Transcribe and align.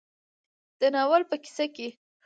د 0.79 0.81
ناول 0.93 1.21
په 1.29 1.35
کيسه 1.43 1.65
کې 1.75 1.87